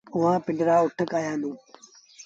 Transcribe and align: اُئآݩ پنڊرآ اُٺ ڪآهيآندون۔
اُئآݩ 0.15 0.43
پنڊرآ 0.45 0.75
اُٺ 0.85 0.97
ڪآهيآندون۔ 1.11 1.55